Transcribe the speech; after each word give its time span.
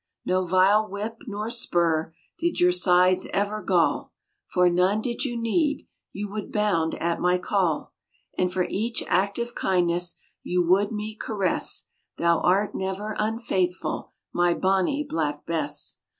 No 0.25 0.43
vile 0.43 0.89
whip 0.89 1.17
nor 1.27 1.51
spur 1.51 2.11
Did 2.39 2.59
your 2.59 2.71
sides 2.71 3.27
ever 3.31 3.61
gall, 3.61 4.11
For 4.47 4.67
none 4.67 4.99
did 4.99 5.25
you 5.25 5.39
need, 5.39 5.87
You 6.11 6.27
would 6.31 6.51
bound 6.51 6.95
at 6.95 7.19
my 7.21 7.37
call; 7.37 7.93
And 8.35 8.51
for 8.51 8.65
each 8.67 9.03
act 9.05 9.37
of 9.37 9.53
kindness 9.53 10.17
You 10.41 10.67
would 10.67 10.91
me 10.91 11.15
caress, 11.15 11.85
Thou 12.17 12.39
art 12.39 12.73
never 12.73 13.15
unfaithful, 13.19 14.09
My 14.33 14.55
Bonnie 14.55 15.05
Black 15.07 15.45
Bess. 15.45 15.99